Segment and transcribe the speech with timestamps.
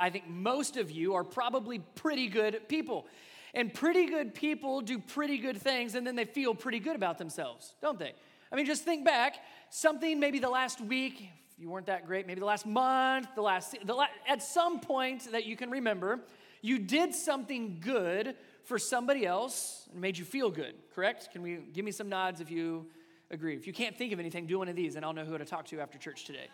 [0.00, 3.06] I think most of you are probably pretty good people.
[3.52, 7.18] And pretty good people do pretty good things and then they feel pretty good about
[7.18, 8.14] themselves, don't they?
[8.50, 9.36] I mean, just think back
[9.68, 13.42] something maybe the last week, if you weren't that great, maybe the last month, the
[13.42, 16.20] last, the la- at some point that you can remember,
[16.62, 21.30] you did something good for somebody else and made you feel good, correct?
[21.32, 22.86] Can we give me some nods if you
[23.30, 23.56] agree?
[23.56, 25.44] If you can't think of anything, do one of these and I'll know who to
[25.44, 26.48] talk to after church today.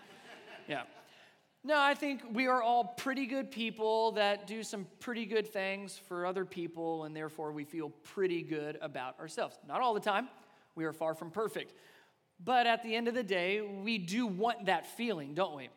[0.68, 0.82] Yeah.
[1.66, 5.98] No, I think we are all pretty good people that do some pretty good things
[5.98, 9.58] for other people, and therefore we feel pretty good about ourselves.
[9.66, 10.28] Not all the time,
[10.76, 11.74] we are far from perfect.
[12.38, 15.68] But at the end of the day, we do want that feeling, don't we?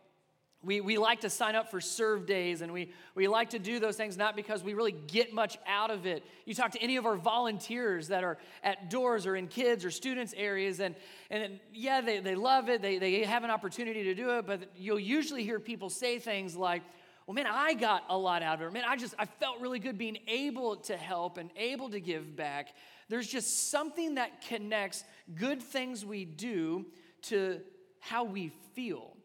[0.62, 3.80] We, we like to sign up for serve days and we, we like to do
[3.80, 6.22] those things not because we really get much out of it.
[6.46, 9.92] You talk to any of our volunteers that are at doors or in kids or
[9.92, 10.96] students' areas, and,
[11.30, 14.70] and yeah, they, they love it, they, they have an opportunity to do it, but
[14.76, 16.82] you'll usually hear people say things like,
[17.26, 18.74] well, man, I got a lot out of it.
[18.74, 22.36] Man, I just, I felt really good being able to help and able to give
[22.36, 22.70] back.
[23.08, 26.88] There's just something that connects good things we do
[27.24, 27.62] to
[28.00, 29.16] how we feel.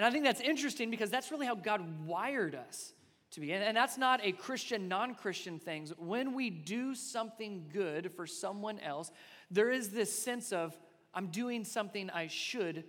[0.00, 2.94] And I think that's interesting because that's really how God wired us
[3.32, 3.52] to be.
[3.52, 5.88] And, that's not a Christian, non Christian thing.
[5.98, 9.10] When we do something good for someone else,
[9.50, 10.74] there is this sense of,
[11.12, 12.84] I'm doing something I should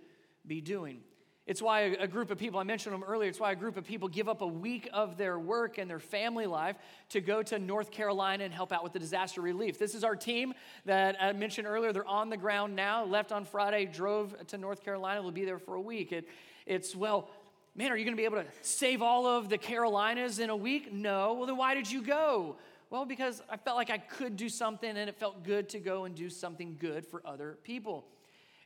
[0.46, 1.02] be doing.
[1.46, 3.84] It's why a group of people, I mentioned them earlier, it's why a group of
[3.84, 6.76] people give up a week of their work and their family life
[7.10, 9.78] to go to North Carolina and help out with the disaster relief.
[9.78, 10.54] This is our team
[10.86, 11.92] that I mentioned earlier.
[11.92, 15.20] They're on the ground now, left on Friday, drove to North Carolina.
[15.20, 16.12] They'll be there for a week.
[16.12, 16.26] It,
[16.66, 17.28] it's, well,
[17.74, 20.56] man, are you going to be able to save all of the Carolinas in a
[20.56, 20.92] week?
[20.92, 21.34] No.
[21.34, 22.56] Well, then why did you go?
[22.90, 26.04] Well, because I felt like I could do something and it felt good to go
[26.04, 28.04] and do something good for other people.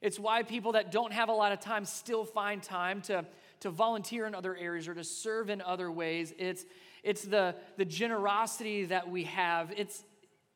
[0.03, 3.25] It's why people that don't have a lot of time still find time to,
[3.61, 6.35] to volunteer in other areas or to serve in other ways.
[6.39, 6.65] It's,
[7.03, 9.73] it's the, the generosity that we have.
[9.77, 10.05] It's,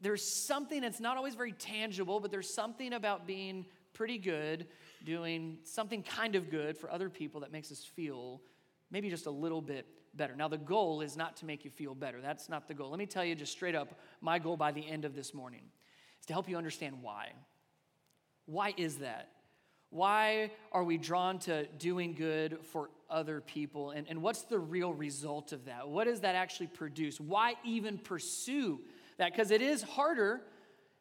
[0.01, 3.67] there's something that's not always very tangible, but there's something about being
[4.01, 4.67] pretty good
[5.05, 8.41] doing something kind of good for other people that makes us feel
[8.91, 9.85] maybe just a little bit
[10.15, 10.35] better.
[10.35, 12.23] Now, the goal is not to make you feel better.
[12.23, 12.89] That's not the goal.
[12.89, 15.61] Let me tell you just straight up my goal by the end of this morning
[16.19, 17.33] is to help you understand why.
[18.47, 19.29] Why is that?
[19.91, 23.91] Why are we drawn to doing good for other people?
[23.91, 25.91] And, and what's the real result of that?
[25.91, 27.21] What does that actually produce?
[27.21, 28.81] Why even pursue
[29.19, 29.31] that?
[29.31, 30.41] Because it is harder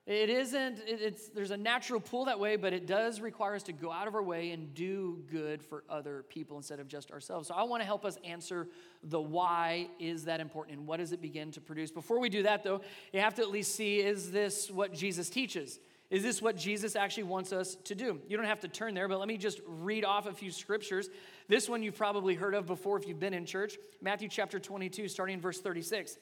[0.09, 3.72] it isn't, it's, there's a natural pull that way, but it does require us to
[3.72, 7.47] go out of our way and do good for other people instead of just ourselves.
[7.50, 8.68] So I want to help us answer
[9.03, 11.92] the why is that important and what does it begin to produce.
[11.92, 12.81] Before we do that, though,
[13.14, 15.80] you have to at least see is this what Jesus teaches?
[16.09, 18.20] Is this what Jesus actually wants us to do?
[18.28, 21.08] You don't have to turn there, but let me just read off a few scriptures.
[21.47, 25.08] This one you've probably heard of before if you've been in church Matthew chapter 22,
[25.08, 26.18] starting in verse 36.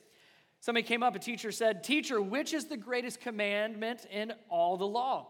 [0.60, 4.88] Somebody came up, a teacher said, Teacher, which is the greatest commandment in all the
[4.88, 5.28] law?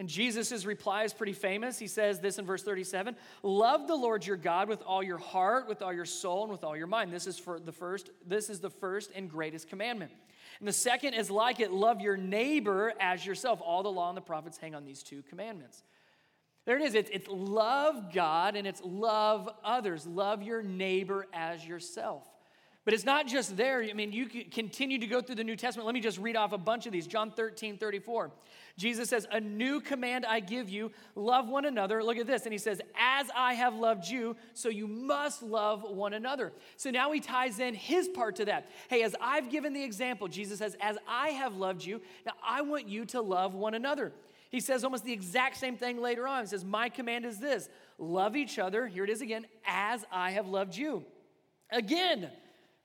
[0.00, 1.78] And Jesus' reply is pretty famous.
[1.78, 5.68] He says this in verse 37 Love the Lord your God with all your heart,
[5.68, 7.12] with all your soul, and with all your mind.
[7.12, 10.10] This is for the first, this is the first and greatest commandment.
[10.58, 13.60] And the second is like it, love your neighbor as yourself.
[13.62, 15.82] All the law and the prophets hang on these two commandments.
[16.64, 16.94] There it is.
[16.94, 20.06] It's, it's love God and it's love others.
[20.06, 22.26] Love your neighbor as yourself.
[22.86, 23.82] But it's not just there.
[23.82, 25.84] I mean, you continue to go through the New Testament.
[25.84, 27.06] Let me just read off a bunch of these.
[27.06, 28.30] John 13, 34.
[28.78, 32.02] Jesus says, A new command I give you love one another.
[32.02, 32.44] Look at this.
[32.44, 36.52] And he says, As I have loved you, so you must love one another.
[36.76, 38.70] So now he ties in his part to that.
[38.88, 42.62] Hey, as I've given the example, Jesus says, As I have loved you, now I
[42.62, 44.10] want you to love one another.
[44.48, 46.44] He says almost the exact same thing later on.
[46.44, 47.68] He says, My command is this
[47.98, 51.04] love each other, here it is again, as I have loved you.
[51.70, 52.30] Again,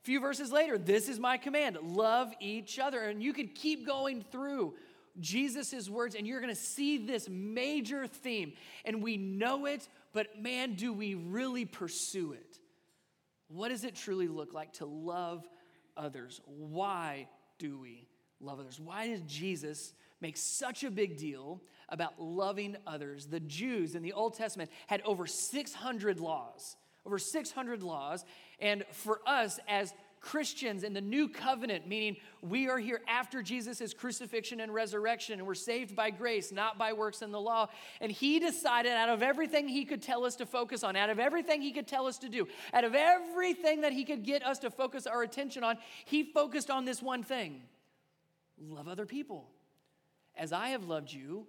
[0.05, 3.01] few verses later, this is my command love each other.
[3.01, 4.75] And you could keep going through
[5.19, 8.53] Jesus' words, and you're gonna see this major theme.
[8.85, 12.59] And we know it, but man, do we really pursue it?
[13.47, 15.47] What does it truly look like to love
[15.97, 16.39] others?
[16.45, 17.27] Why
[17.57, 18.07] do we
[18.39, 18.79] love others?
[18.79, 23.25] Why does Jesus make such a big deal about loving others?
[23.25, 26.75] The Jews in the Old Testament had over 600 laws
[27.05, 28.25] over 600 laws.
[28.59, 29.93] And for us as
[30.25, 35.47] Christians in the new covenant, meaning we are here after Jesus' crucifixion and resurrection, and
[35.47, 37.67] we're saved by grace, not by works in the law.
[38.01, 41.19] And he decided out of everything he could tell us to focus on, out of
[41.19, 44.57] everything he could tell us to do, out of everything that he could get us
[44.59, 47.61] to focus our attention on, he focused on this one thing
[48.59, 49.51] love other people.
[50.35, 51.45] As I have loved you,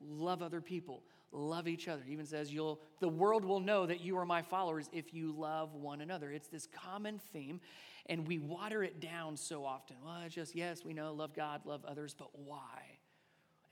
[0.00, 1.02] love other people.
[1.36, 2.02] Love each other.
[2.08, 5.74] Even says you'll the world will know that you are my followers if you love
[5.74, 6.30] one another.
[6.32, 7.60] It's this common theme
[8.06, 9.96] and we water it down so often.
[10.04, 12.98] Well, it's just yes, we know love God, love others, but why?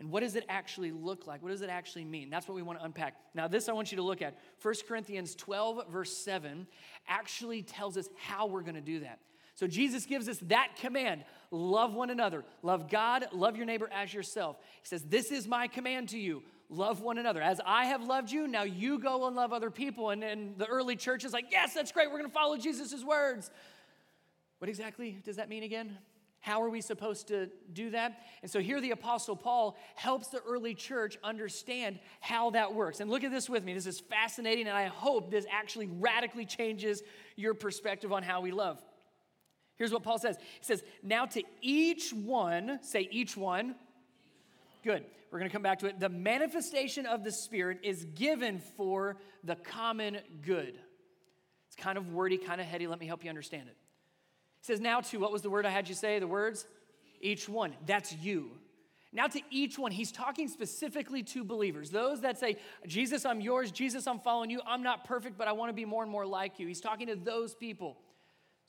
[0.01, 1.43] And what does it actually look like?
[1.43, 2.29] What does it actually mean?
[2.29, 3.15] That's what we want to unpack.
[3.33, 4.37] Now, this I want you to look at.
[4.61, 6.67] 1 Corinthians 12, verse 7,
[7.07, 9.21] actually tells us how we're going to do that.
[9.55, 14.13] So, Jesus gives us that command love one another, love God, love your neighbor as
[14.13, 14.57] yourself.
[14.83, 17.43] He says, This is my command to you love one another.
[17.43, 20.11] As I have loved you, now you go and love other people.
[20.11, 22.11] And, and the early church is like, Yes, that's great.
[22.11, 23.51] We're going to follow Jesus' words.
[24.59, 25.99] What exactly does that mean again?
[26.41, 28.21] How are we supposed to do that?
[28.43, 33.01] And so here the Apostle Paul helps the early church understand how that works.
[33.01, 33.73] And look at this with me.
[33.73, 37.03] This is fascinating, and I hope this actually radically changes
[37.37, 38.79] your perspective on how we love.
[39.77, 43.75] Here's what Paul says He says, Now to each one, say each one.
[44.83, 45.05] Good.
[45.31, 45.99] We're going to come back to it.
[45.99, 50.79] The manifestation of the Spirit is given for the common good.
[51.67, 52.87] It's kind of wordy, kind of heady.
[52.87, 53.77] Let me help you understand it
[54.61, 56.19] He says, Now to, what was the word I had you say?
[56.19, 56.67] The words?
[57.21, 57.75] Each one.
[57.87, 58.51] That's you.
[59.15, 61.91] Now, to each one, he's talking specifically to believers.
[61.91, 63.71] Those that say, Jesus, I'm yours.
[63.71, 64.61] Jesus, I'm following you.
[64.67, 66.67] I'm not perfect, but I want to be more and more like you.
[66.67, 67.97] He's talking to those people.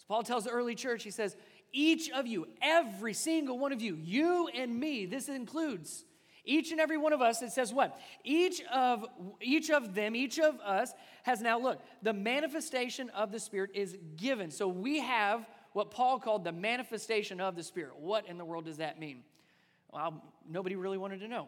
[0.07, 1.35] So, Paul tells the early church, he says,
[1.71, 6.05] Each of you, every single one of you, you and me, this includes
[6.45, 7.99] each and every one of us, it says what?
[8.23, 9.05] Each of
[9.41, 10.93] each of them, each of us
[11.23, 14.51] has now look, the manifestation of the Spirit is given.
[14.51, 17.97] So we have what Paul called the manifestation of the Spirit.
[17.97, 19.23] What in the world does that mean?
[19.91, 21.47] Well, nobody really wanted to know.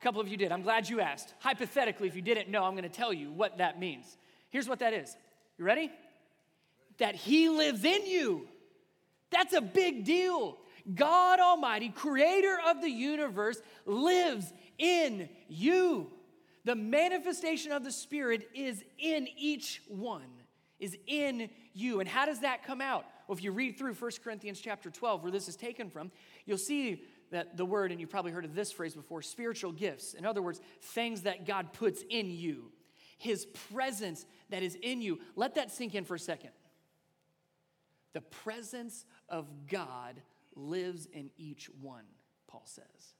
[0.00, 0.50] A couple of you did.
[0.50, 1.34] I'm glad you asked.
[1.40, 4.16] Hypothetically, if you didn't know, I'm going to tell you what that means.
[4.50, 5.16] Here's what that is.
[5.58, 5.90] You ready?
[6.98, 8.48] That He lives in you.
[9.30, 10.58] That's a big deal.
[10.94, 16.10] God Almighty, creator of the universe, lives in you.
[16.64, 20.26] The manifestation of the Spirit is in each one,
[20.78, 22.00] is in you.
[22.00, 23.04] And how does that come out?
[23.26, 26.10] Well, if you read through 1 Corinthians chapter 12, where this is taken from,
[26.44, 27.02] you'll see
[27.32, 30.14] that the word, and you've probably heard of this phrase before spiritual gifts.
[30.14, 32.70] In other words, things that God puts in you,
[33.18, 35.18] His presence that is in you.
[35.34, 36.50] Let that sink in for a second.
[38.16, 40.22] The presence of God
[40.54, 42.06] lives in each one,
[42.48, 43.12] Paul says.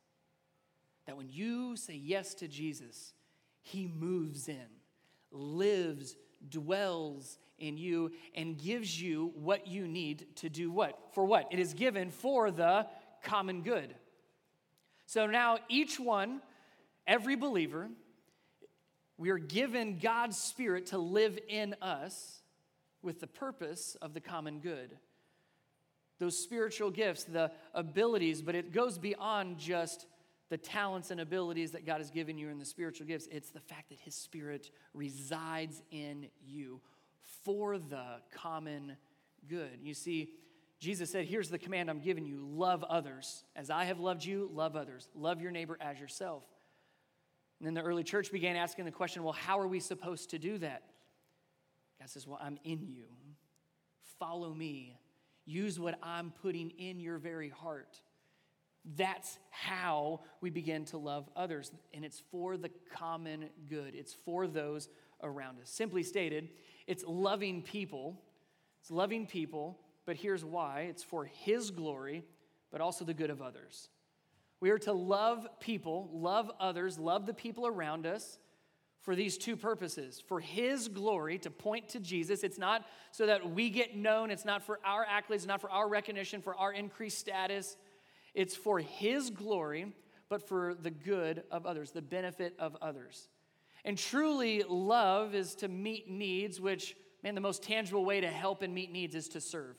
[1.05, 3.13] That when you say yes to Jesus,
[3.61, 4.65] He moves in,
[5.31, 6.17] lives,
[6.49, 10.99] dwells in you and gives you what you need to do what?
[11.13, 11.49] For what?
[11.51, 12.87] It is given for the
[13.23, 13.95] common good.
[15.05, 16.41] So now, each one,
[17.07, 17.91] every believer,
[19.19, 22.41] we are given God's Spirit to live in us
[23.03, 24.97] with the purpose of the common good.
[26.19, 30.07] Those spiritual gifts, the abilities, but it goes beyond just
[30.49, 33.29] the talents and abilities that God has given you in the spiritual gifts.
[33.31, 36.81] It's the fact that His Spirit resides in you
[37.45, 38.97] for the common
[39.49, 39.79] good.
[39.83, 40.31] You see,
[40.79, 43.45] Jesus said, Here's the command I'm giving you love others.
[43.55, 45.09] As I have loved you, love others.
[45.15, 46.45] Love your neighbor as yourself.
[47.59, 50.39] And then the early church began asking the question well, how are we supposed to
[50.39, 50.83] do that?
[52.06, 53.06] God says, Well, I'm in you.
[54.20, 54.97] Follow me.
[55.44, 58.00] Use what I'm putting in your very heart.
[58.97, 61.73] That's how we begin to love others.
[61.93, 64.88] And it's for the common good, it's for those
[65.20, 65.69] around us.
[65.69, 66.50] Simply stated,
[66.87, 68.23] it's loving people.
[68.81, 72.23] It's loving people, but here's why it's for His glory,
[72.71, 73.88] but also the good of others.
[74.61, 78.38] We are to love people, love others, love the people around us
[79.00, 82.43] for these two purposes for His glory, to point to Jesus.
[82.43, 85.88] It's not so that we get known, it's not for our accolades, not for our
[85.88, 87.76] recognition, for our increased status.
[88.35, 89.93] It's for His glory,
[90.29, 93.29] but for the good of others, the benefit of others.
[93.85, 98.62] And truly, love is to meet needs, which, man, the most tangible way to help
[98.62, 99.76] and meet needs is to serve.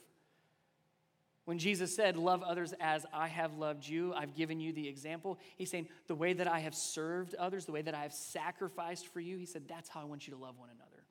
[1.48, 5.40] When Jesus said, Love others as I have loved you, I've given you the example,
[5.56, 9.08] he's saying, The way that I have served others, the way that I have sacrificed
[9.08, 11.06] for you, he said, That's how I want you to love one another.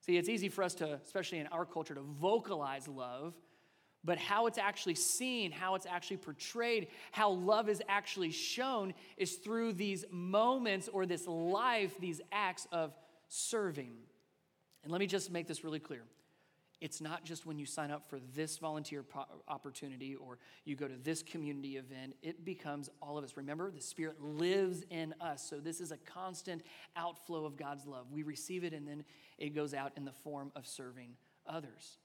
[0.00, 3.34] See, it's easy for us to, especially in our culture, to vocalize love
[4.02, 9.34] but how it's actually seen, how it's actually portrayed, how love is actually shown is
[9.34, 12.94] through these moments or this life, these acts of
[13.26, 13.92] serving.
[14.84, 16.02] And let me just make this really clear.
[16.80, 19.04] It's not just when you sign up for this volunteer
[19.48, 23.36] opportunity or you go to this community event, it becomes all of us.
[23.36, 25.48] Remember, the Spirit lives in us.
[25.48, 26.62] So, this is a constant
[26.94, 28.06] outflow of God's love.
[28.12, 29.04] We receive it and then
[29.38, 31.16] it goes out in the form of serving
[31.46, 31.98] others.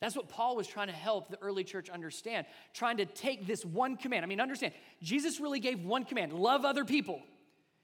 [0.00, 3.64] That's what Paul was trying to help the early church understand, trying to take this
[3.64, 4.24] one command.
[4.24, 4.72] I mean, understand,
[5.02, 7.22] Jesus really gave one command love other people.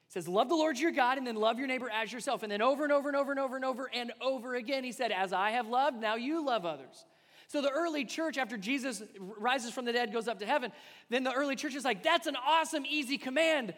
[0.07, 2.43] He says, Love the Lord your God, and then love your neighbor as yourself.
[2.43, 4.93] And then over and over and over and over and over and over again, he
[4.93, 7.05] said, As I have loved, now you love others.
[7.49, 10.73] So the early church, after Jesus rises from the dead, goes up to heaven,
[11.11, 13.75] then the early church is like, That's an awesome, easy command.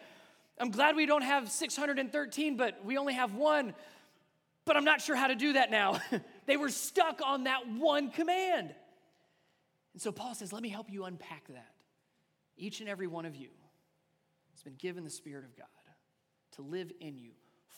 [0.59, 3.73] I'm glad we don't have 613, but we only have one.
[4.65, 5.99] But I'm not sure how to do that now.
[6.45, 8.75] they were stuck on that one command.
[9.93, 11.73] And so Paul says, Let me help you unpack that.
[12.55, 13.49] Each and every one of you
[14.51, 15.78] has been given the Spirit of God
[16.59, 17.31] to live in you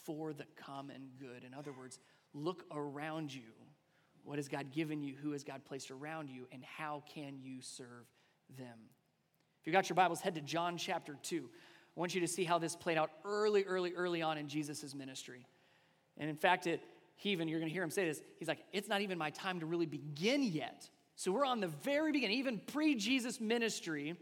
[0.05, 1.43] for the common good.
[1.45, 1.99] In other words,
[2.33, 3.41] look around you.
[4.23, 5.15] What has God given you?
[5.21, 6.47] Who has God placed around you?
[6.51, 8.05] And how can you serve
[8.57, 8.77] them?
[9.59, 11.47] If you've got your Bibles, head to John chapter 2.
[11.95, 14.95] I want you to see how this played out early, early, early on in Jesus'
[14.95, 15.45] ministry.
[16.17, 16.81] And in fact, it,
[17.15, 19.29] he even, you're going to hear him say this, he's like, it's not even my
[19.29, 20.89] time to really begin yet.
[21.15, 24.15] So we're on the very beginning, even pre Jesus ministry.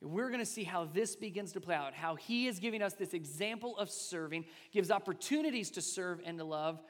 [0.00, 2.94] We're going to see how this begins to play out, how he is giving us
[2.94, 6.80] this example of serving, gives opportunities to serve and to love.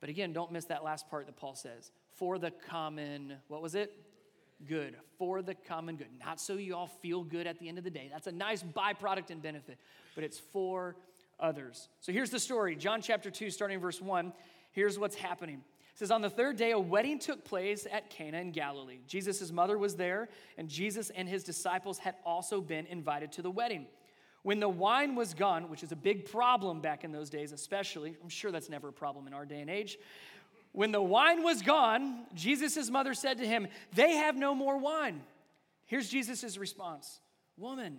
[0.00, 3.74] But again, don't miss that last part that Paul says for the common, what was
[3.74, 3.92] it?
[4.68, 4.96] Good.
[5.18, 6.08] For the common good.
[6.24, 8.08] Not so you all feel good at the end of the day.
[8.12, 9.78] That's a nice byproduct and benefit,
[10.14, 10.94] but it's for
[11.40, 11.88] others.
[12.00, 14.32] So here's the story John chapter 2, starting verse 1.
[14.70, 15.62] Here's what's happening.
[15.92, 19.00] It says, On the third day, a wedding took place at Cana in Galilee.
[19.06, 23.50] Jesus' mother was there, and Jesus and his disciples had also been invited to the
[23.50, 23.86] wedding.
[24.42, 28.16] When the wine was gone, which is a big problem back in those days, especially,
[28.22, 29.98] I'm sure that's never a problem in our day and age.
[30.72, 35.22] When the wine was gone, Jesus' mother said to him, They have no more wine.
[35.86, 37.20] Here's Jesus' response
[37.56, 37.98] Woman,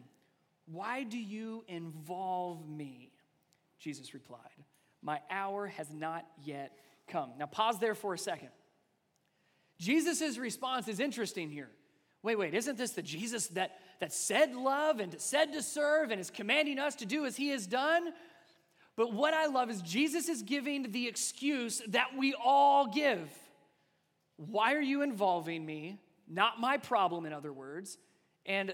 [0.66, 3.12] why do you involve me?
[3.80, 4.40] Jesus replied,
[5.02, 6.76] My hour has not yet
[7.08, 7.32] come.
[7.38, 8.50] Now, pause there for a second.
[9.80, 11.70] Jesus' response is interesting here.
[12.22, 16.22] Wait, wait, isn't this the Jesus that, that said love and said to serve and
[16.22, 18.14] is commanding us to do as he has done?
[18.96, 23.30] But what I love is Jesus is giving the excuse that we all give.
[24.38, 26.00] Why are you involving me?
[26.28, 27.98] Not my problem, in other words.
[28.46, 28.74] And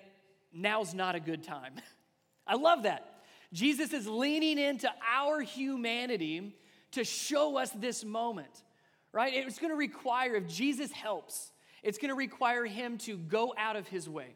[0.54, 1.74] now's not a good time.
[2.48, 3.24] I love that.
[3.52, 6.56] Jesus is leaning into our humanity
[6.92, 8.64] to show us this moment,
[9.12, 9.34] right?
[9.34, 11.52] It's going to require, if Jesus helps,
[11.84, 14.36] it's going to require him to go out of his way.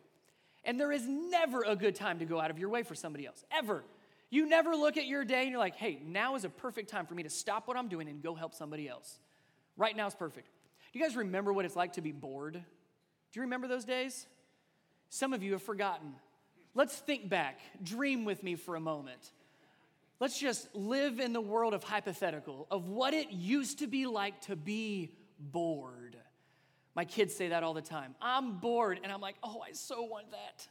[0.64, 3.26] And there is never a good time to go out of your way for somebody
[3.26, 3.84] else, ever.
[4.30, 7.06] You never look at your day and you're like, hey, now is a perfect time
[7.06, 9.20] for me to stop what I'm doing and go help somebody else.
[9.78, 10.48] Right now is perfect.
[10.92, 12.54] Do you guys remember what it's like to be bored?
[12.54, 12.60] Do
[13.34, 14.26] you remember those days?
[15.10, 16.14] Some of you have forgotten.
[16.76, 17.60] Let's think back.
[17.84, 19.32] Dream with me for a moment.
[20.20, 24.40] Let's just live in the world of hypothetical, of what it used to be like
[24.42, 26.16] to be bored.
[26.96, 28.16] My kids say that all the time.
[28.22, 29.00] I'm bored.
[29.04, 30.68] And I'm like, oh, I so want that.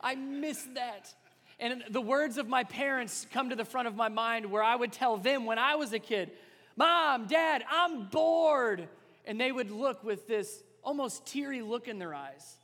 [0.00, 1.12] I miss that.
[1.58, 4.76] And the words of my parents come to the front of my mind where I
[4.76, 6.30] would tell them when I was a kid,
[6.76, 8.88] Mom, Dad, I'm bored.
[9.24, 12.56] And they would look with this almost teary look in their eyes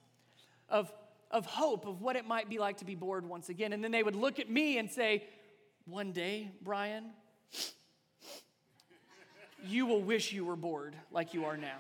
[0.69, 0.93] of,
[1.31, 3.73] of hope of what it might be like to be bored once again.
[3.73, 5.25] And then they would look at me and say,
[5.87, 7.05] one day, Brian,
[9.67, 11.77] you will wish you were bored like you are now.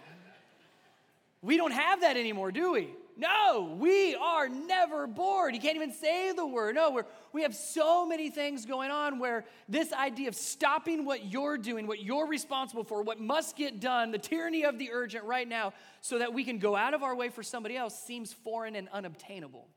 [1.42, 2.88] We don't have that anymore, do we?
[3.16, 5.54] No, we are never bored.
[5.54, 6.74] You can't even say the word.
[6.74, 11.26] No, we're, we have so many things going on where this idea of stopping what
[11.26, 15.24] you're doing, what you're responsible for, what must get done, the tyranny of the urgent
[15.24, 18.32] right now, so that we can go out of our way for somebody else seems
[18.32, 19.68] foreign and unobtainable.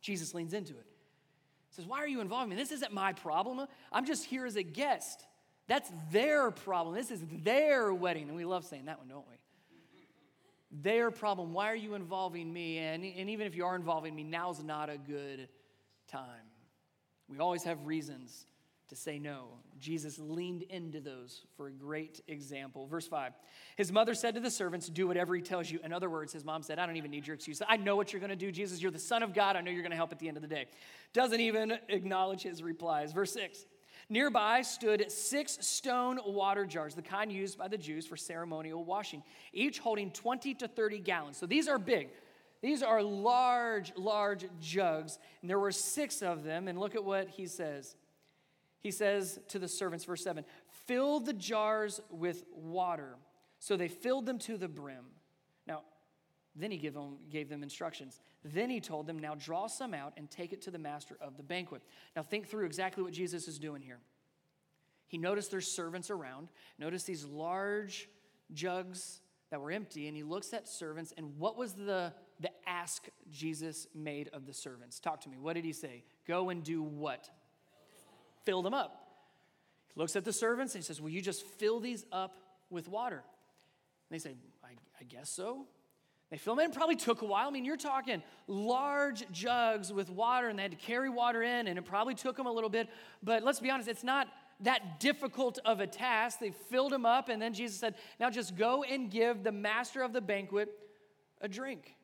[0.00, 0.86] Jesus leans into it
[1.78, 2.56] says, Why are you involving me?
[2.56, 3.66] This isn't my problem.
[3.92, 5.24] I'm just here as a guest.
[5.68, 6.94] That's their problem.
[6.94, 8.28] This is their wedding.
[8.28, 9.36] And we love saying that one, don't we?
[10.82, 11.52] Their problem.
[11.52, 12.78] Why are you involving me?
[12.78, 15.48] And, and even if you are involving me, now's not a good
[16.10, 16.24] time.
[17.28, 18.46] We always have reasons
[18.88, 19.48] to say no.
[19.78, 22.86] Jesus leaned into those for a great example.
[22.86, 23.32] Verse 5
[23.76, 25.78] His mother said to the servants, Do whatever he tells you.
[25.84, 27.62] In other words, his mom said, I don't even need your excuse.
[27.66, 28.82] I know what you're going to do, Jesus.
[28.82, 29.56] You're the Son of God.
[29.56, 30.66] I know you're going to help at the end of the day.
[31.12, 33.12] Doesn't even acknowledge his replies.
[33.12, 33.64] Verse 6
[34.10, 39.22] Nearby stood six stone water jars, the kind used by the Jews for ceremonial washing,
[39.52, 41.36] each holding 20 to 30 gallons.
[41.36, 42.08] So these are big.
[42.62, 45.18] These are large, large jugs.
[45.42, 46.68] And there were six of them.
[46.68, 47.94] And look at what he says.
[48.80, 50.44] He says to the servants, verse 7
[50.86, 53.16] fill the jars with water.
[53.58, 55.04] So they filled them to the brim.
[55.66, 55.82] Now,
[56.54, 58.20] then he gave them, gave them instructions.
[58.44, 61.36] Then he told them, Now draw some out and take it to the master of
[61.36, 61.82] the banquet.
[62.16, 63.98] Now think through exactly what Jesus is doing here.
[65.08, 68.08] He noticed there's servants around, noticed these large
[68.52, 69.20] jugs
[69.50, 71.12] that were empty, and he looks at servants.
[71.16, 75.00] And what was the, the ask Jesus made of the servants?
[75.00, 75.38] Talk to me.
[75.38, 76.04] What did he say?
[76.26, 77.30] Go and do what?
[78.48, 79.04] Filled them up.
[79.94, 82.34] He looks at the servants and he says, Will you just fill these up
[82.70, 83.16] with water?
[83.16, 83.22] And
[84.10, 85.66] they say, I, I guess so.
[86.30, 86.70] They fill them in.
[86.70, 87.48] It probably took a while.
[87.48, 91.66] I mean, you're talking large jugs with water, and they had to carry water in,
[91.66, 92.88] and it probably took them a little bit.
[93.22, 94.28] But let's be honest, it's not
[94.60, 96.38] that difficult of a task.
[96.38, 100.02] They filled them up, and then Jesus said, Now just go and give the master
[100.02, 100.70] of the banquet
[101.42, 101.96] a drink.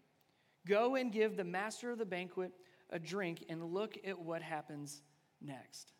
[0.66, 2.52] Go and give the master of the banquet
[2.90, 5.00] a drink, and look at what happens
[5.40, 5.94] next.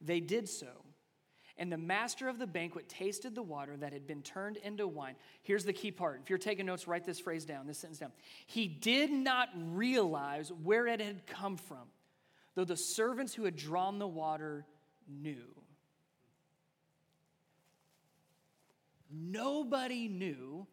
[0.00, 0.68] They did so.
[1.56, 5.14] And the master of the banquet tasted the water that had been turned into wine.
[5.42, 6.20] Here's the key part.
[6.22, 8.12] If you're taking notes, write this phrase down, this sentence down.
[8.46, 11.86] He did not realize where it had come from,
[12.56, 14.66] though the servants who had drawn the water
[15.08, 15.54] knew.
[19.12, 20.66] Nobody knew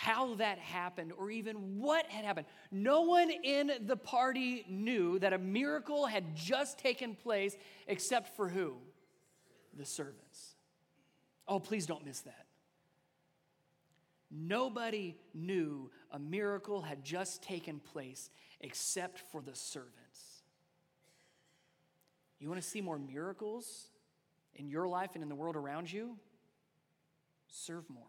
[0.00, 2.46] how that happened or even what had happened.
[2.70, 8.48] No one in the party knew that a miracle had just taken place except for
[8.48, 8.76] who?
[9.76, 10.54] the servants.
[11.46, 12.46] Oh, please don't miss that.
[14.30, 18.30] Nobody knew a miracle had just taken place
[18.60, 20.42] except for the servants.
[22.38, 23.88] You want to see more miracles
[24.54, 26.16] in your life and in the world around you?
[27.48, 28.04] Serve more.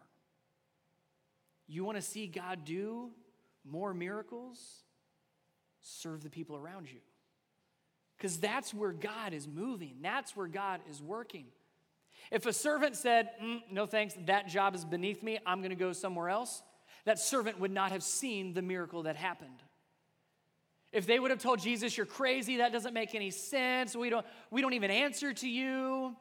[1.72, 3.10] You want to see God do
[3.64, 4.58] more miracles?
[5.80, 7.00] Serve the people around you.
[8.16, 11.46] Because that's where God is moving, that's where God is working.
[12.30, 15.76] If a servant said, mm, No thanks, that job is beneath me, I'm going to
[15.76, 16.62] go somewhere else,
[17.06, 19.62] that servant would not have seen the miracle that happened.
[20.92, 24.26] If they would have told Jesus, You're crazy, that doesn't make any sense, we don't,
[24.50, 26.14] we don't even answer to you,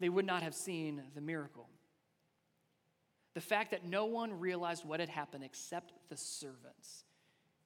[0.00, 1.68] they would not have seen the miracle.
[3.36, 7.04] The fact that no one realized what had happened except the servants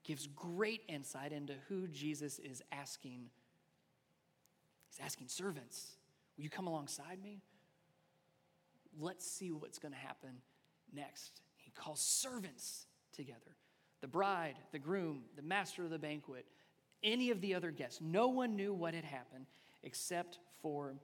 [0.03, 3.31] gives great insight into who Jesus is asking
[4.89, 5.93] He's asking servants,
[6.37, 7.39] Will you come alongside me?
[8.99, 10.43] Let's see what's going to happen
[10.93, 11.41] next.
[11.55, 13.39] He calls servants together
[14.01, 16.47] the bride, the groom, the master of the banquet,
[17.05, 18.01] any of the other guests.
[18.01, 19.47] No one knew what had happened
[19.85, 20.97] except for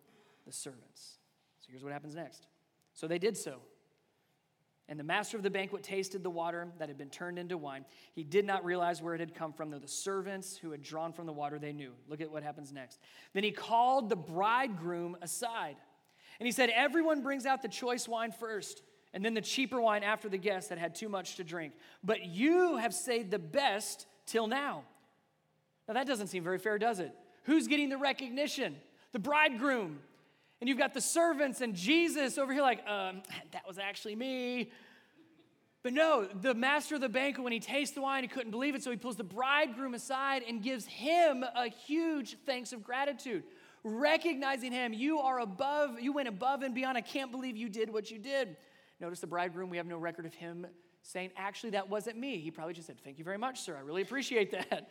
[0.44, 1.18] the servants.
[1.60, 2.48] So here's what happens next.
[2.94, 3.60] So they did so.
[4.88, 7.84] And the master of the banquet tasted the water that had been turned into wine.
[8.14, 11.12] He did not realize where it had come from, though the servants who had drawn
[11.12, 11.92] from the water they knew.
[12.08, 13.00] Look at what happens next.
[13.32, 15.76] Then he called the bridegroom aside.
[16.38, 20.04] And he said, Everyone brings out the choice wine first, and then the cheaper wine
[20.04, 21.72] after the guests that had too much to drink.
[22.04, 24.84] But you have saved the best till now.
[25.88, 27.12] Now that doesn't seem very fair, does it?
[27.44, 28.76] Who's getting the recognition?
[29.12, 30.00] The bridegroom.
[30.60, 34.70] And you've got the servants and Jesus over here, like, um, that was actually me.
[35.82, 38.74] But no, the master of the banquet, when he tastes the wine, he couldn't believe
[38.74, 38.82] it.
[38.82, 43.44] So he pulls the bridegroom aside and gives him a huge thanks of gratitude,
[43.84, 44.92] recognizing him.
[44.92, 46.98] You are above, you went above and beyond.
[46.98, 48.56] I can't believe you did what you did.
[48.98, 50.66] Notice the bridegroom, we have no record of him
[51.02, 52.38] saying, actually, that wasn't me.
[52.40, 53.76] He probably just said, Thank you very much, sir.
[53.76, 54.90] I really appreciate that.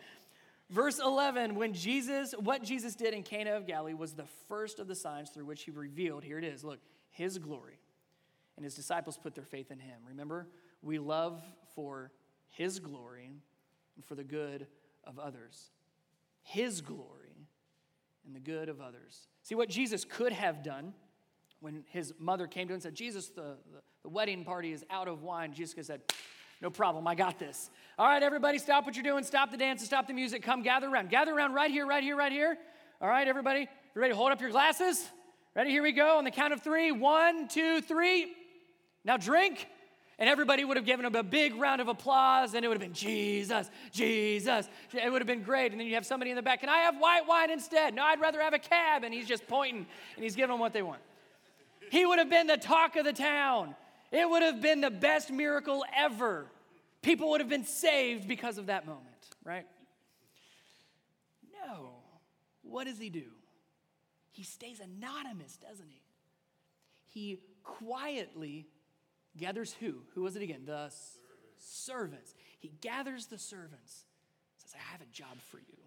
[0.69, 4.87] Verse 11, when Jesus, what Jesus did in Cana of Galilee was the first of
[4.87, 6.79] the signs through which he revealed, here it is, look,
[7.11, 7.79] his glory.
[8.55, 9.99] And his disciples put their faith in him.
[10.07, 10.47] Remember,
[10.81, 11.43] we love
[11.75, 12.11] for
[12.47, 13.31] his glory
[13.95, 14.65] and for the good
[15.03, 15.71] of others.
[16.41, 17.47] His glory
[18.25, 19.27] and the good of others.
[19.43, 20.93] See, what Jesus could have done
[21.59, 24.83] when his mother came to him and said, Jesus, the, the, the wedding party is
[24.89, 26.01] out of wine, Jesus could have said,
[26.61, 27.07] no problem.
[27.07, 27.69] I got this.
[27.97, 29.23] All right, everybody, stop what you're doing.
[29.23, 30.43] Stop the dance stop the music.
[30.43, 31.09] Come gather around.
[31.09, 32.57] Gather around right here, right here, right here.
[33.01, 33.61] All right, everybody.
[33.61, 35.09] You ready hold up your glasses?
[35.55, 35.69] Ready?
[35.69, 36.17] Here we go.
[36.17, 36.91] On the count of three.
[36.91, 38.33] One, two, three.
[39.03, 39.67] Now drink.
[40.17, 42.81] And everybody would have given him a big round of applause, and it would have
[42.81, 44.69] been Jesus, Jesus.
[44.93, 45.71] It would have been great.
[45.71, 47.93] And then you have somebody in the back, can I have white wine instead?
[47.93, 49.03] No, I'd rather have a cab.
[49.03, 51.01] And he's just pointing and he's giving them what they want.
[51.91, 53.75] He would have been the talk of the town.
[54.15, 56.45] It would have been the best miracle ever.
[57.01, 59.65] People would have been saved because of that moment, right?
[61.65, 61.89] No.
[62.61, 63.25] What does he do?
[64.31, 66.01] He stays anonymous, doesn't he?
[67.07, 68.67] He quietly
[69.37, 69.95] gathers who?
[70.13, 70.61] Who was it again?
[70.65, 71.15] The servants.
[71.59, 72.35] servants.
[72.59, 74.05] He gathers the servants.
[74.57, 75.77] Says, I have a job for you.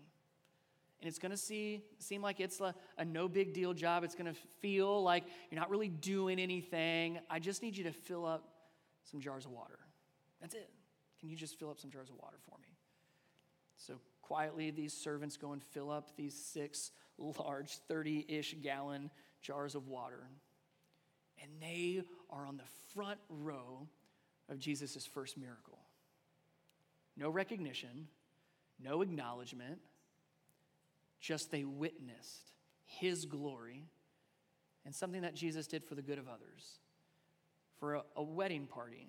[1.01, 4.03] And it's going to see, seem like it's a, a no big deal job.
[4.03, 7.21] It's going to feel like you're not really doing anything.
[7.31, 8.49] I just need you to fill up
[9.05, 9.79] some jars of water.
[10.41, 10.71] That's it.
[11.21, 12.69] Can you just fill up some jars of water for me?
[13.77, 19.75] So quietly, these servants go and fill up these six large, 30 ish gallon jars
[19.75, 20.29] of water.
[21.41, 23.87] And they are on the front row
[24.49, 25.79] of Jesus' first miracle.
[27.17, 28.09] No recognition,
[28.83, 29.79] no acknowledgement,
[31.21, 32.53] just they witnessed
[32.85, 33.85] His glory,
[34.85, 36.79] and something that Jesus did for the good of others,
[37.79, 39.09] for a, a wedding party.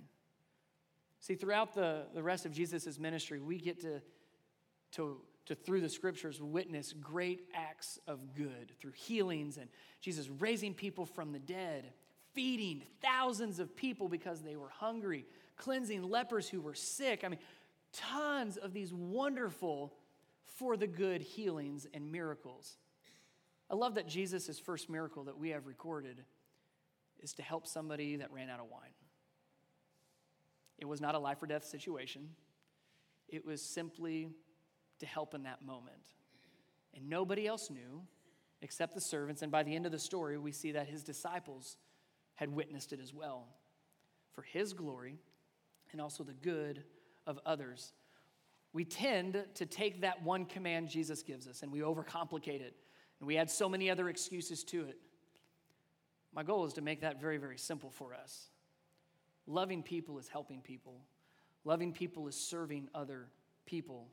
[1.22, 4.02] See, throughout the, the rest of Jesus' ministry, we get to,
[4.94, 9.70] to, to, through the scriptures, witness great acts of good through healings and
[10.02, 11.92] Jesus raising people from the dead,
[12.34, 15.26] feeding thousands of people because they were hungry,
[15.58, 17.24] cleansing lepers who were sick.
[17.26, 17.40] I mean,
[17.92, 19.94] tons of these wonderful
[20.60, 22.78] for the good healings and miracles.
[23.72, 26.24] I love that Jesus' first miracle that we have recorded
[27.20, 28.92] is to help somebody that ran out of wine.
[30.78, 32.30] It was not a life or death situation,
[33.30, 34.30] it was simply
[35.00, 36.14] to help in that moment.
[36.94, 38.02] And nobody else knew
[38.62, 39.42] except the servants.
[39.42, 41.78] And by the end of the story, we see that his disciples
[42.36, 43.48] had witnessed it as well
[44.34, 45.20] for his glory
[45.92, 46.84] and also the good
[47.28, 47.94] of others.
[48.74, 52.76] We tend to take that one command Jesus gives us and we overcomplicate it.
[53.20, 54.98] And we add so many other excuses to it.
[56.34, 58.50] My goal is to make that very, very simple for us.
[59.48, 61.02] Loving people is helping people,
[61.66, 63.28] loving people is serving other
[63.66, 64.08] people.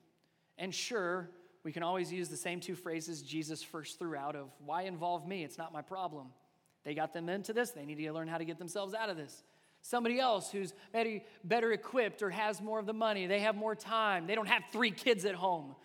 [0.57, 1.29] And sure,
[1.63, 5.27] we can always use the same two phrases Jesus first threw out of why involve
[5.29, 5.45] me?
[5.45, 6.29] It's not my problem.
[6.85, 9.17] They got them into this, they need to learn how to get themselves out of
[9.17, 9.43] this.
[9.89, 13.77] Somebody else who's maybe better equipped or has more of the money, they have more
[13.77, 15.77] time, they don't have three kids at home.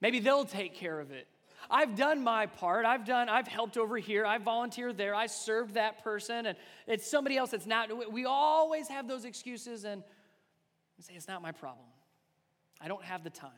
[0.00, 1.26] Maybe they'll take care of it.
[1.68, 2.86] I've done my part.
[2.86, 4.24] I've done, I've helped over here.
[4.24, 5.12] I volunteered there.
[5.14, 6.46] I served that person.
[6.46, 8.12] And it's somebody else that's not.
[8.12, 10.02] We always have those excuses and
[11.00, 11.86] say, it's not my problem.
[12.80, 13.50] I don't have the time.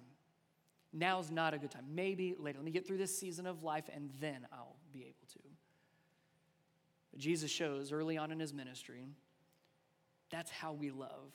[0.93, 1.85] Now's not a good time.
[1.95, 2.59] Maybe later.
[2.59, 5.41] Let me get through this season of life and then I'll be able to.
[7.11, 9.07] But Jesus shows early on in his ministry
[10.31, 11.33] that's how we love.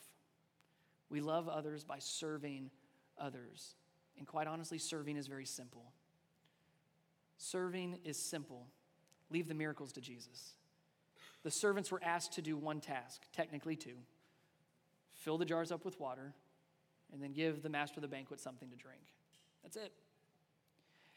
[1.10, 2.70] We love others by serving
[3.18, 3.76] others.
[4.18, 5.94] And quite honestly, serving is very simple.
[7.38, 8.68] Serving is simple.
[9.30, 10.56] Leave the miracles to Jesus.
[11.44, 13.96] The servants were asked to do one task, technically two
[15.20, 16.34] fill the jars up with water,
[17.12, 19.02] and then give the master of the banquet something to drink.
[19.64, 19.92] That's it.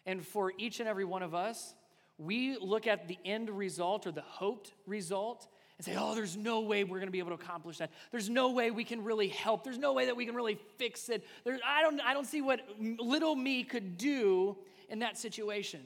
[0.07, 1.75] And for each and every one of us,
[2.19, 5.47] we look at the end result or the hoped result
[5.87, 7.91] and say, oh, there's no way we're going to be able to accomplish that.
[8.13, 9.65] There's no way we can really help.
[9.65, 11.27] There's no way that we can really fix it.
[11.43, 14.57] There, I, don't, I don't see what little me could do
[14.89, 15.81] in that situation.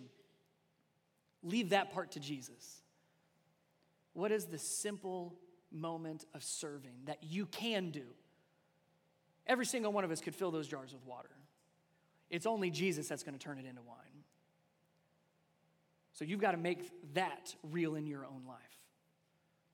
[1.42, 2.82] Leave that part to Jesus.
[4.12, 5.34] What is the simple
[5.72, 8.04] moment of serving that you can do?
[9.46, 11.30] Every single one of us could fill those jars with water.
[12.28, 13.96] It's only Jesus that's going to turn it into wine.
[16.12, 18.75] So you've got to make that real in your own life.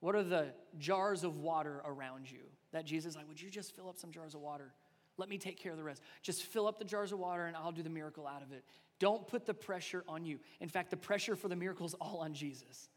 [0.03, 0.47] What are the
[0.79, 2.41] jars of water around you
[2.73, 4.73] that Jesus like, would you just fill up some jars of water?
[5.15, 6.01] Let me take care of the rest.
[6.21, 8.65] Just fill up the jars of water and I'll do the miracle out of it.
[8.99, 10.39] Don't put the pressure on you.
[10.59, 12.89] In fact, the pressure for the miracle is all on Jesus.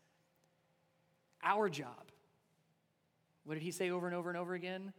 [1.44, 2.10] Our job.
[3.44, 4.92] What did he say over and over and over again?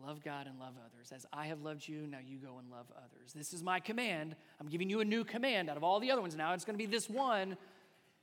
[0.00, 1.10] Love God and love others.
[1.10, 3.32] As I have loved you, now you go and love others.
[3.32, 4.36] This is my command.
[4.60, 6.36] I'm giving you a new command out of all the other ones.
[6.36, 7.56] Now it's going to be this one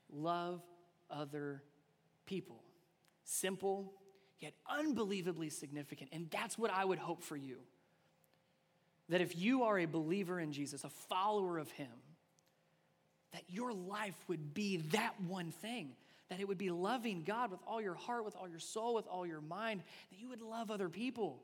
[0.10, 0.62] love
[1.12, 1.62] other
[2.26, 2.64] people.
[3.32, 3.94] Simple,
[4.40, 6.10] yet unbelievably significant.
[6.12, 7.58] And that's what I would hope for you
[9.10, 11.90] that if you are a believer in Jesus, a follower of Him,
[13.34, 15.92] that your life would be that one thing.
[16.30, 19.08] That it would be loving God with all your heart, with all your soul, with
[19.08, 21.42] all your mind, that you would love other people.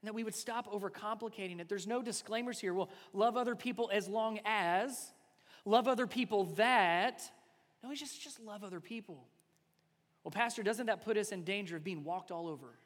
[0.00, 1.68] And that we would stop overcomplicating it.
[1.68, 2.72] There's no disclaimers here.
[2.72, 5.12] Well, love other people as long as,
[5.66, 7.22] love other people that.
[7.82, 9.26] No, we just, just love other people.
[10.24, 12.78] Well, Pastor, doesn't that put us in danger of being walked all over?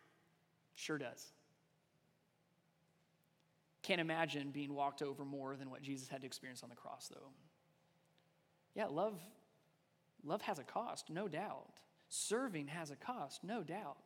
[0.75, 1.33] Sure does.
[3.83, 7.09] Can't imagine being walked over more than what Jesus had to experience on the cross,
[7.09, 7.29] though.
[8.75, 9.18] Yeah, love,
[10.25, 11.81] love has a cost, no doubt.
[12.09, 13.96] Serving has a cost, no doubt.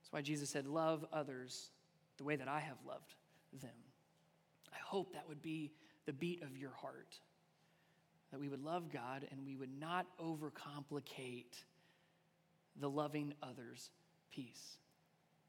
[0.00, 1.70] That's why Jesus said, Love others
[2.18, 3.14] the way that I have loved
[3.60, 3.70] them.
[4.72, 5.72] I hope that would be
[6.04, 7.18] the beat of your heart.
[8.32, 11.62] That we would love God and we would not overcomplicate
[12.78, 13.90] the loving others
[14.32, 14.76] piece.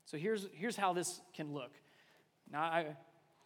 [0.05, 1.71] So here's, here's how this can look.
[2.51, 2.85] Now, I,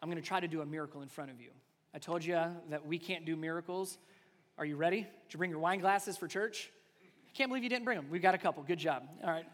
[0.02, 1.50] I'm going to try to do a miracle in front of you.
[1.94, 2.40] I told you
[2.70, 3.98] that we can't do miracles.
[4.58, 5.02] Are you ready?
[5.02, 6.72] Did you bring your wine glasses for church?
[7.04, 8.08] I can't believe you didn't bring them.
[8.12, 8.62] We've got a couple.
[8.64, 9.04] Good job.
[9.24, 9.46] All right.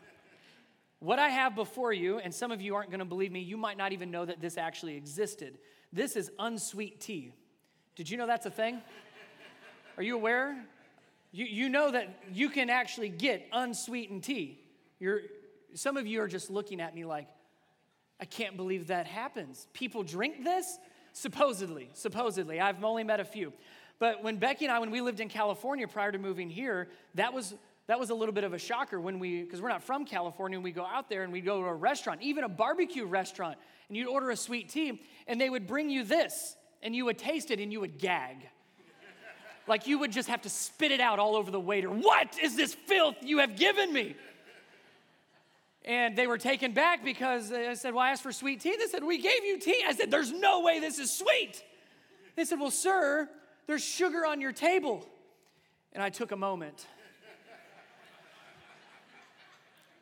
[1.00, 3.56] What I have before you, and some of you aren't going to believe me, you
[3.56, 5.60] might not even know that this actually existed.
[5.94, 7.32] This is unsweet tea.
[7.96, 8.82] Did you know that's a thing?
[9.98, 10.56] Are you aware?
[11.32, 14.60] You, you know that you can actually get unsweetened tea.
[15.00, 15.22] You're,
[15.74, 17.28] some of you are just looking at me like,
[18.20, 19.68] I can't believe that happens.
[19.74, 20.78] People drink this?
[21.14, 22.60] Supposedly, supposedly.
[22.60, 23.54] I've only met a few.
[24.00, 27.34] But when Becky and I, when we lived in California prior to moving here, that
[27.34, 27.56] was
[27.88, 30.58] that was a little bit of a shocker when we, because we're not from California,
[30.58, 33.58] and we go out there and we go to a restaurant, even a barbecue restaurant,
[33.88, 37.18] and you'd order a sweet tea, and they would bring you this, and you would
[37.18, 38.50] taste it and you would gag.
[39.68, 41.90] Like you would just have to spit it out all over the waiter.
[41.90, 44.16] What is this filth you have given me?
[45.84, 48.76] And they were taken back because uh, I said, Well, I asked for sweet tea.
[48.78, 49.84] They said, We gave you tea.
[49.88, 51.64] I said, There's no way this is sweet.
[52.36, 53.30] They said, Well, sir,
[53.68, 55.08] there's sugar on your table.
[55.94, 56.86] And I took a moment.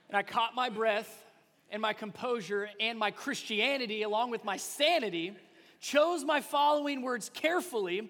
[0.10, 1.24] and I caught my breath
[1.70, 5.36] and my composure and my Christianity, along with my sanity,
[5.80, 8.10] chose my following words carefully,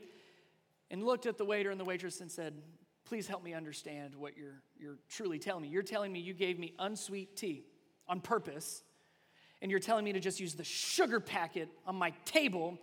[0.91, 2.53] and looked at the waiter and the waitress and said,
[3.05, 5.67] Please help me understand what you're, you're truly telling me.
[5.67, 7.63] You're telling me you gave me unsweet tea
[8.07, 8.83] on purpose,
[9.61, 12.79] and you're telling me to just use the sugar packet on my table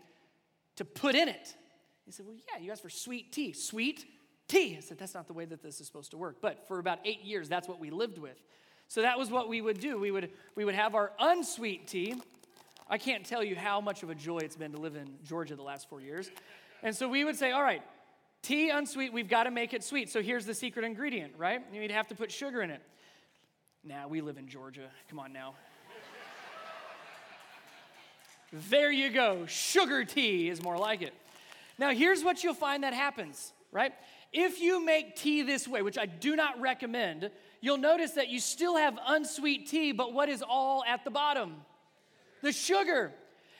[0.77, 1.57] to put in it.
[2.05, 3.53] He said, Well, yeah, you asked for sweet tea.
[3.53, 4.05] Sweet
[4.49, 4.77] tea.
[4.77, 6.37] I said, That's not the way that this is supposed to work.
[6.41, 8.41] But for about eight years, that's what we lived with.
[8.89, 9.99] So that was what we would do.
[9.99, 12.15] We would, we would have our unsweet tea.
[12.89, 15.57] I can't tell you how much of a joy it's been to live in Georgia
[15.57, 16.31] the last four years.
[16.83, 17.83] And so we would say, All right,
[18.43, 20.11] Tea unsweet, we've got to make it sweet.
[20.11, 21.63] So here's the secret ingredient, right?
[21.73, 22.83] You'd have to put sugar in it.
[23.85, 24.89] Now, nah, we live in Georgia.
[25.09, 25.55] Come on now.
[28.53, 29.47] there you go.
[29.47, 31.15] Sugar tea is more like it.
[31.79, 33.93] Now, here's what you'll find that happens, right?
[34.33, 38.41] If you make tea this way, which I do not recommend, you'll notice that you
[38.41, 41.57] still have unsweet tea, but what is all at the bottom?
[42.43, 43.13] The sugar.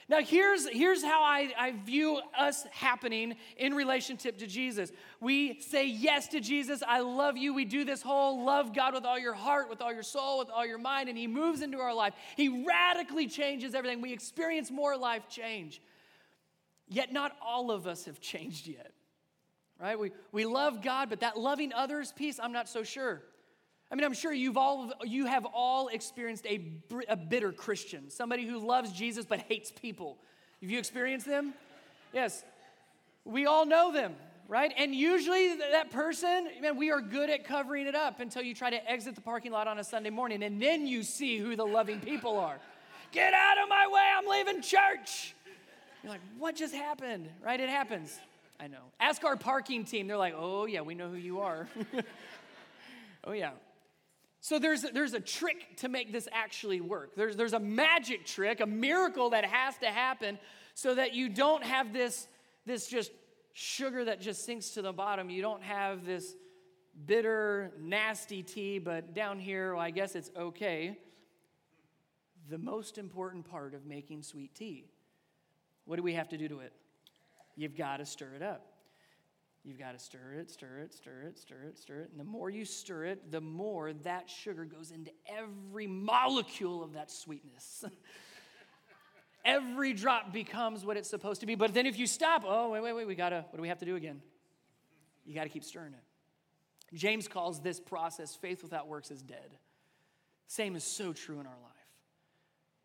[0.09, 4.91] Now, here's, here's how I, I view us happening in relationship to Jesus.
[5.21, 6.83] We say yes to Jesus.
[6.85, 7.53] I love you.
[7.53, 10.49] We do this whole love God with all your heart, with all your soul, with
[10.49, 12.13] all your mind, and He moves into our life.
[12.35, 14.01] He radically changes everything.
[14.01, 15.81] We experience more life change.
[16.89, 18.91] Yet, not all of us have changed yet,
[19.79, 19.97] right?
[19.97, 23.21] We, we love God, but that loving others piece, I'm not so sure.
[23.93, 26.65] I mean, I'm sure you've all, you have all experienced a,
[27.07, 30.17] a bitter Christian, somebody who loves Jesus but hates people.
[30.61, 31.53] Have you experienced them?
[32.11, 32.43] Yes.
[33.23, 34.15] We all know them,
[34.47, 34.73] right?
[34.75, 38.71] And usually that person, man, we are good at covering it up until you try
[38.71, 41.65] to exit the parking lot on a Sunday morning, and then you see who the
[41.65, 42.57] loving people are.
[43.11, 45.35] Get out of my way, I'm leaving church.
[46.01, 47.29] You're like, what just happened?
[47.45, 47.59] Right?
[47.59, 48.19] It happens.
[48.59, 48.85] I know.
[48.99, 50.07] Ask our parking team.
[50.07, 51.67] They're like, oh, yeah, we know who you are.
[53.23, 53.51] oh, yeah.
[54.43, 57.15] So there's, there's a trick to make this actually work.
[57.15, 60.37] There's, there's a magic trick, a miracle that has to happen
[60.73, 62.27] so that you don't have this,
[62.65, 63.13] this just
[63.53, 65.29] sugar that just sinks to the bottom.
[65.29, 66.35] You don't have this
[67.05, 70.97] bitter, nasty tea, but down here, well, I guess it's okay.
[72.49, 74.89] The most important part of making sweet tea,
[75.85, 76.73] what do we have to do to it?
[77.55, 78.72] You've got to stir it up.
[79.63, 82.09] You've got to stir it, stir it, stir it, stir it, stir it.
[82.11, 86.93] And the more you stir it, the more that sugar goes into every molecule of
[86.93, 87.85] that sweetness.
[89.45, 91.55] every drop becomes what it's supposed to be.
[91.55, 93.69] But then if you stop, oh, wait, wait, wait, we got to, what do we
[93.69, 94.21] have to do again?
[95.25, 96.95] You got to keep stirring it.
[96.95, 99.57] James calls this process faith without works is dead.
[100.47, 101.71] Same is so true in our life.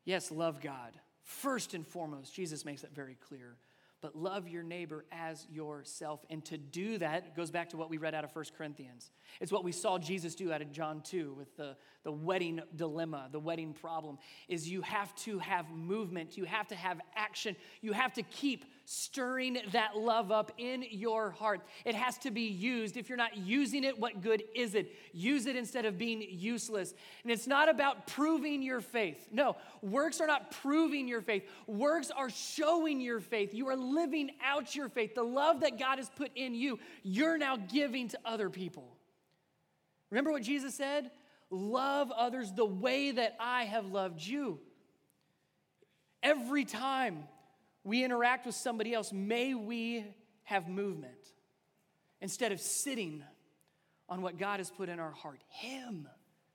[0.05, 0.93] Yes, love God.
[1.25, 3.57] First and foremost, Jesus makes it very clear
[4.01, 6.25] but love your neighbor as yourself.
[6.31, 9.11] And to do that goes back to what we read out of 1 Corinthians.
[9.41, 11.77] It's what we saw Jesus do out of John 2 with the,
[12.09, 14.16] the wedding dilemma, the wedding problem,
[14.49, 18.64] is you have to have movement, you have to have action, you have to keep
[18.87, 21.61] stirring that love up in your heart.
[21.85, 22.97] It has to be used.
[22.97, 24.90] If you're not using it, what good is it?
[25.12, 26.94] Use it instead of being useless.
[27.25, 29.29] And it's not about proving your faith.
[29.31, 33.53] No, works are not proving your faith, works are showing your faith.
[33.53, 35.14] You are living out your faith.
[35.14, 38.97] The love that God has put in you, you're now giving to other people.
[40.11, 41.11] Remember what Jesus said?
[41.51, 44.61] Love others the way that I have loved you.
[46.23, 47.25] Every time
[47.85, 50.05] we interact with somebody else, may we
[50.45, 51.13] have movement
[52.21, 53.23] instead of sitting
[54.09, 55.41] on what God has put in our heart.
[55.49, 56.09] Him.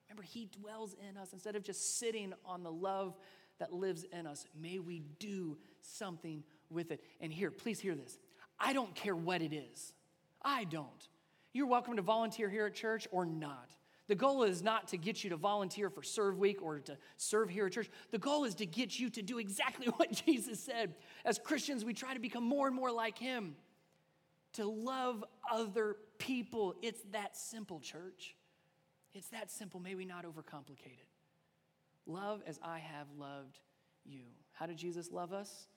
[0.07, 1.33] Remember, He dwells in us.
[1.33, 3.15] Instead of just sitting on the love
[3.59, 7.03] that lives in us, may we do something with it.
[7.21, 8.17] And here, please hear this.
[8.59, 9.93] I don't care what it is.
[10.41, 11.07] I don't.
[11.53, 13.69] You're welcome to volunteer here at church or not.
[14.13, 17.49] The goal is not to get you to volunteer for Serve Week or to serve
[17.49, 17.89] here at church.
[18.11, 20.93] The goal is to get you to do exactly what Jesus said.
[21.25, 23.55] As Christians, we try to become more and more like Him,
[24.53, 26.75] to love other people.
[26.83, 28.35] It's that simple, church.
[29.15, 29.79] It's that simple.
[29.79, 31.09] May we not overcomplicate it.
[32.05, 33.57] Love as I have loved
[34.05, 34.25] you.
[34.51, 35.69] How did Jesus love us?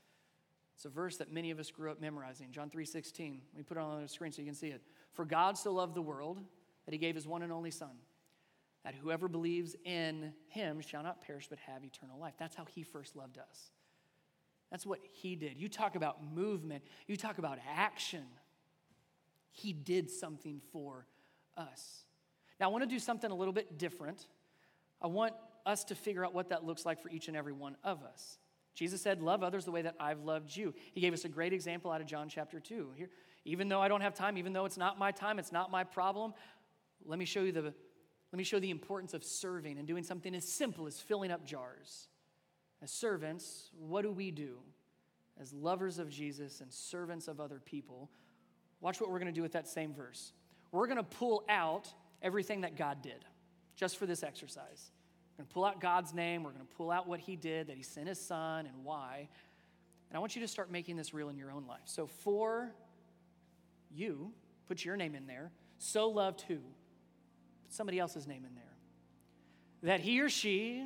[0.75, 2.53] It's a verse that many of us grew up memorizing.
[2.53, 3.41] John 3:16.
[3.57, 4.83] We put it on the screen so you can see it.
[5.15, 6.43] For God so loved the world
[6.85, 7.97] that he gave his one and only son,
[8.87, 12.35] that whoever believes in him shall not perish but have eternal life.
[12.39, 13.73] That's how he first loved us.
[14.71, 15.59] That's what he did.
[15.59, 18.23] You talk about movement, you talk about action.
[19.51, 21.05] He did something for
[21.57, 22.05] us.
[22.61, 24.25] Now, I want to do something a little bit different.
[25.03, 27.77] I want us to figure out what that looks like for each and every one
[27.83, 28.39] of us.
[28.77, 30.73] Jesus said, Love others the way that I've loved you.
[30.93, 32.91] He gave us a great example out of John chapter 2.
[32.97, 33.11] Here,
[33.45, 35.83] even though I don't have time, even though it's not my time, it's not my
[35.83, 36.35] problem,
[37.05, 37.75] let me show you the,
[38.37, 41.47] let me show the importance of serving and doing something as simple as filling up
[41.47, 42.09] jars.
[42.83, 44.59] As servants, what do we do?
[45.41, 48.11] As lovers of Jesus and servants of other people,
[48.83, 50.35] watch what we're going to do with that same verse.
[50.71, 51.89] We're going to pull out
[52.21, 53.25] everything that God did
[53.75, 54.91] just for this exercise.
[55.33, 56.43] We're going to pull out God's name.
[56.43, 59.31] We're going to pull out what He did, that He sent His Son, and why.
[60.11, 61.81] And I want you to start making this real in your own life.
[61.87, 62.71] So, for
[63.91, 64.31] you,
[64.69, 65.53] put your name in there.
[65.79, 66.59] So loved who?
[67.77, 68.65] Somebody else's name in there.
[69.83, 70.83] That he or she,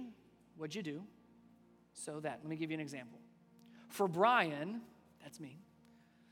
[0.56, 1.04] what'd you do?
[1.92, 2.40] So that.
[2.42, 3.20] Let me give you an example.
[3.88, 4.80] For Brian,
[5.22, 5.60] that's me,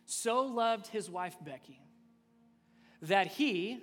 [0.05, 1.81] so loved his wife Becky
[3.03, 3.79] that he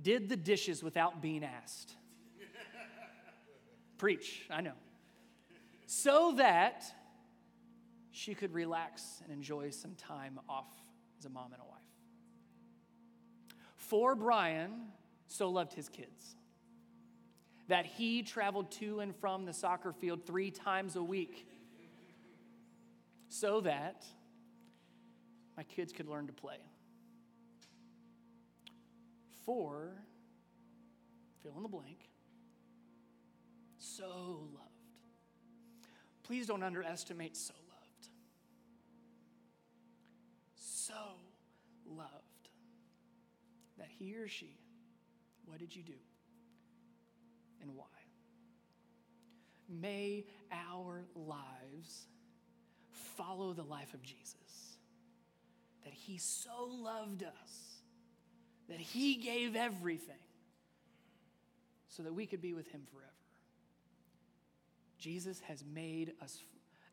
[0.00, 1.94] did the dishes without being asked.
[3.98, 4.72] Preach, I know.
[5.86, 6.82] So that
[8.10, 10.72] she could relax and enjoy some time off
[11.16, 11.78] as a mom and a wife.
[13.76, 14.72] For Brian,
[15.32, 16.36] so loved his kids
[17.68, 21.46] that he traveled to and from the soccer field three times a week
[23.28, 24.04] so that
[25.56, 26.58] my kids could learn to play.
[29.46, 29.92] For,
[31.42, 32.08] fill in the blank,
[33.78, 34.68] so loved.
[36.22, 38.08] Please don't underestimate so loved.
[40.54, 40.94] So
[41.86, 42.10] loved
[43.78, 44.61] that he or she,
[45.44, 45.92] what did you do
[47.60, 47.84] and why?
[49.68, 52.06] May our lives
[53.16, 54.76] follow the life of Jesus.
[55.84, 57.72] That he so loved us
[58.68, 60.16] that he gave everything
[61.88, 63.08] so that we could be with him forever.
[64.98, 66.42] Jesus has made us,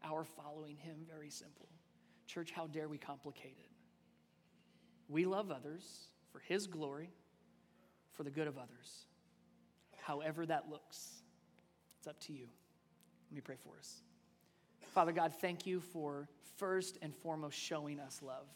[0.04, 1.70] our following him, very simple.
[2.28, 3.70] Church, how dare we complicate it?
[5.08, 7.12] We love others for his glory,
[8.12, 9.06] for the good of others.
[9.98, 11.22] However that looks,
[11.98, 12.48] it's up to you.
[13.30, 14.02] Let me pray for us.
[14.94, 18.48] Father God, thank you for first and foremost showing us love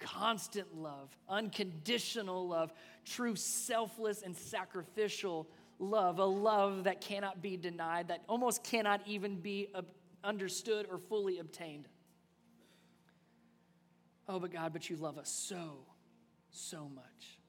[0.00, 2.72] constant love, unconditional love,
[3.04, 5.46] true selfless and sacrificial
[5.78, 9.68] love, a love that cannot be denied, that almost cannot even be
[10.24, 11.86] understood or fully obtained.
[14.28, 15.86] Oh, but God, but you love us so,
[16.50, 17.39] so much.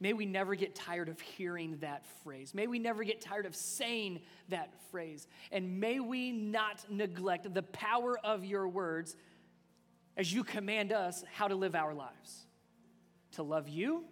[0.00, 2.54] May we never get tired of hearing that phrase.
[2.54, 5.28] May we never get tired of saying that phrase.
[5.52, 9.14] And may we not neglect the power of your words
[10.16, 12.46] as you command us how to live our lives
[13.32, 14.02] to love you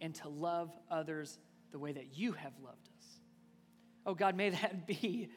[0.00, 1.38] and to love others
[1.72, 3.20] the way that you have loved us.
[4.04, 5.28] Oh God, may that be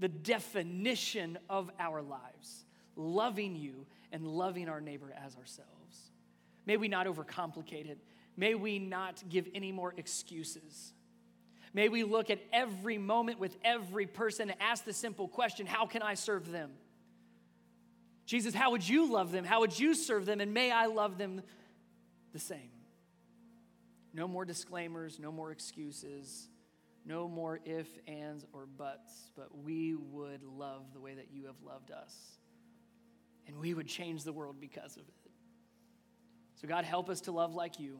[0.00, 2.64] the definition of our lives
[2.96, 6.10] loving you and loving our neighbor as ourselves.
[6.66, 7.98] May we not overcomplicate it.
[8.38, 10.92] May we not give any more excuses.
[11.74, 15.86] May we look at every moment with every person and ask the simple question how
[15.86, 16.70] can I serve them?
[18.26, 19.44] Jesus, how would you love them?
[19.44, 20.40] How would you serve them?
[20.40, 21.42] And may I love them
[22.32, 22.70] the same.
[24.14, 26.46] No more disclaimers, no more excuses,
[27.04, 31.60] no more if, ands, or buts, but we would love the way that you have
[31.66, 32.14] loved us.
[33.48, 35.32] And we would change the world because of it.
[36.60, 37.98] So, God, help us to love like you.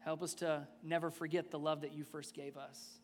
[0.00, 2.98] Help us to never forget the love that you first gave us.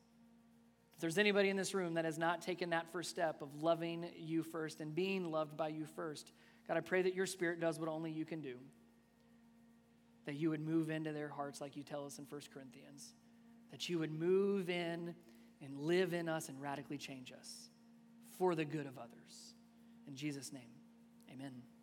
[0.94, 4.06] If there's anybody in this room that has not taken that first step of loving
[4.16, 6.32] you first and being loved by you first,
[6.68, 8.54] God, I pray that your spirit does what only you can do.
[10.26, 13.14] That you would move into their hearts like you tell us in 1 Corinthians.
[13.70, 15.14] That you would move in
[15.62, 17.70] and live in us and radically change us
[18.38, 19.54] for the good of others.
[20.06, 20.62] In Jesus' name,
[21.32, 21.73] amen.